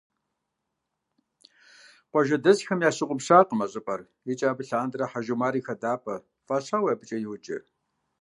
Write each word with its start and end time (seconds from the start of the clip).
Къуажэдэсхэм 2.09 2.83
ящыгъупщакъым 2.87 3.59
а 3.65 3.67
щӏыпӏэр 3.71 4.01
икӏи 4.31 4.45
абы 4.51 4.63
лъандэрэ 4.67 5.05
«Хьэжумар 5.11 5.53
и 5.59 5.61
хадапӏэ» 5.65 6.15
фӏащауэ 6.45 6.89
абыкӏэ 6.91 7.17
йоджэ. 7.23 7.57